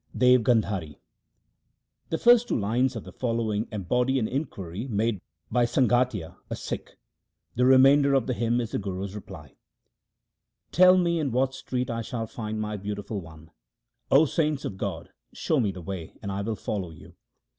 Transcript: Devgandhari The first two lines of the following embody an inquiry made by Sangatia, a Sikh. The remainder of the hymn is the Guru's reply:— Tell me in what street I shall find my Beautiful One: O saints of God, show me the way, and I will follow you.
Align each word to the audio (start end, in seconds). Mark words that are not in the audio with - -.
Devgandhari 0.17 0.95
The 2.09 2.17
first 2.17 2.47
two 2.47 2.59
lines 2.59 2.95
of 2.95 3.03
the 3.03 3.11
following 3.11 3.67
embody 3.71 4.17
an 4.17 4.27
inquiry 4.27 4.87
made 4.87 5.21
by 5.51 5.65
Sangatia, 5.65 6.37
a 6.49 6.55
Sikh. 6.55 6.97
The 7.53 7.67
remainder 7.67 8.15
of 8.15 8.25
the 8.25 8.33
hymn 8.33 8.59
is 8.59 8.71
the 8.71 8.79
Guru's 8.79 9.13
reply:— 9.13 9.53
Tell 10.71 10.97
me 10.97 11.19
in 11.19 11.31
what 11.31 11.53
street 11.53 11.91
I 11.91 12.01
shall 12.01 12.25
find 12.25 12.59
my 12.59 12.77
Beautiful 12.77 13.21
One: 13.21 13.51
O 14.09 14.25
saints 14.25 14.65
of 14.65 14.75
God, 14.77 15.09
show 15.33 15.59
me 15.59 15.71
the 15.71 15.83
way, 15.83 16.17
and 16.23 16.31
I 16.31 16.41
will 16.41 16.55
follow 16.55 16.89
you. 16.89 17.13